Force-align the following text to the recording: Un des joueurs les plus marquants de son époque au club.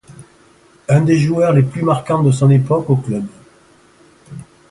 Un 0.89 1.01
des 1.01 1.19
joueurs 1.19 1.53
les 1.53 1.61
plus 1.61 1.83
marquants 1.83 2.23
de 2.23 2.31
son 2.31 2.49
époque 2.49 2.89
au 2.89 2.95
club. 2.95 3.27